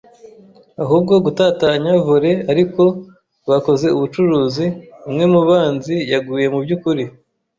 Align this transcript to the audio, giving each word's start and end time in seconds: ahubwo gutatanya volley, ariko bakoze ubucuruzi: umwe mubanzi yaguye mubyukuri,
ahubwo 0.83 1.13
gutatanya 1.25 1.91
volley, 2.05 2.37
ariko 2.51 2.83
bakoze 3.49 3.87
ubucuruzi: 3.95 4.65
umwe 5.07 5.25
mubanzi 5.33 5.95
yaguye 6.11 6.47
mubyukuri, 6.53 7.03